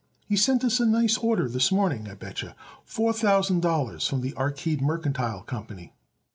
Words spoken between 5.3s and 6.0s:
Company."